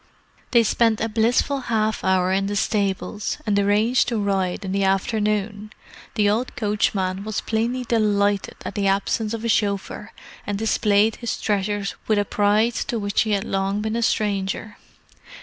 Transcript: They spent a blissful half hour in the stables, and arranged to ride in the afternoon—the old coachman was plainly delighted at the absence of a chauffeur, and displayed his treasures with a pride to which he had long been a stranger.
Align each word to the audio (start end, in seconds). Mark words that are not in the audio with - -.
They 0.49 0.63
spent 0.63 0.99
a 0.99 1.07
blissful 1.07 1.59
half 1.69 2.03
hour 2.03 2.31
in 2.31 2.47
the 2.47 2.55
stables, 2.55 3.37
and 3.45 3.59
arranged 3.59 4.07
to 4.07 4.17
ride 4.17 4.65
in 4.65 4.71
the 4.71 4.83
afternoon—the 4.83 6.27
old 6.27 6.55
coachman 6.55 7.23
was 7.23 7.41
plainly 7.41 7.83
delighted 7.83 8.55
at 8.65 8.73
the 8.73 8.87
absence 8.87 9.35
of 9.35 9.45
a 9.45 9.47
chauffeur, 9.47 10.11
and 10.47 10.57
displayed 10.57 11.17
his 11.17 11.39
treasures 11.39 11.93
with 12.07 12.17
a 12.17 12.25
pride 12.25 12.73
to 12.89 12.97
which 12.97 13.21
he 13.21 13.31
had 13.33 13.43
long 13.43 13.81
been 13.81 13.95
a 13.95 14.01
stranger. 14.01 14.77